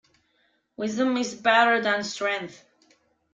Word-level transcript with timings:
Wisdom 0.77 1.15
is 1.17 1.35
better 1.35 1.79
than 1.79 2.03
strength. 2.03 2.65